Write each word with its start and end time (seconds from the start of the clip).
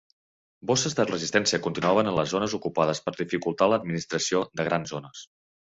Bosses 0.71 0.95
de 0.99 1.05
resistència 1.09 1.59
continuaven 1.67 2.09
en 2.13 2.17
les 2.21 2.33
zones 2.37 2.57
ocupades 2.61 3.05
per 3.05 3.15
dificultar 3.21 3.71
l'administració 3.75 4.45
de 4.61 4.71
grans 4.73 4.99
zones. 4.99 5.27